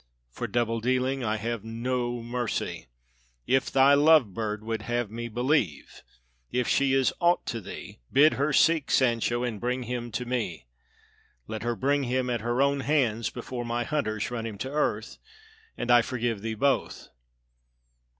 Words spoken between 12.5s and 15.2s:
own hands before my hunters run him to earth,